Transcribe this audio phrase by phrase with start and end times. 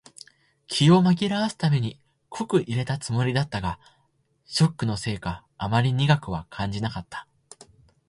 [0.65, 1.99] 気を紛らわすために
[2.29, 3.77] 濃く淹れたつもりだったが、
[4.47, 7.27] ショックのせいかあまり苦くは感じなかった。